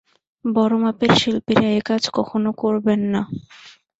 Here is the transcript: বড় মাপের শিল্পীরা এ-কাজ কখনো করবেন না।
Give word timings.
বড় 0.45 0.73
মাপের 0.83 1.11
শিল্পীরা 1.19 1.67
এ-কাজ 1.71 2.03
কখনো 2.17 2.49
করবেন 2.61 3.01
না। 3.13 3.21